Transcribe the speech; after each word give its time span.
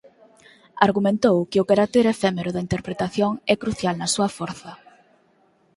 Argumentou 0.87 1.37
que 1.51 1.61
o 1.63 1.67
carácter 1.71 2.05
efémero 2.13 2.49
da 2.53 2.63
interpretación 2.67 3.31
é 3.53 3.55
crucial 3.63 3.95
na 3.97 4.11
súa 4.15 4.29
forza. 4.37 4.71